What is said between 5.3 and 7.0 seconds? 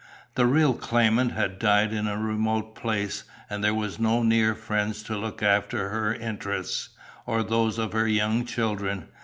after her interests,